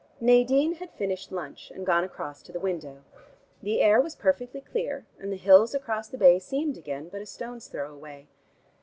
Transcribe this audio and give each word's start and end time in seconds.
Nadine 0.19 0.73
had 0.77 0.89
finished 0.89 1.31
lunch 1.31 1.69
and 1.69 1.85
gone 1.85 2.03
across 2.03 2.41
to 2.41 2.51
the 2.51 2.59
window. 2.59 3.03
The 3.61 3.81
air 3.81 4.01
was 4.01 4.15
perfectly 4.15 4.59
clear, 4.59 5.05
and 5.19 5.31
the 5.31 5.37
hills 5.37 5.75
across 5.75 6.07
the 6.07 6.17
bay 6.17 6.39
seemed 6.39 6.75
again 6.75 7.07
but 7.09 7.21
a 7.21 7.25
stone's 7.27 7.67
throw 7.67 7.93
away. 7.93 8.27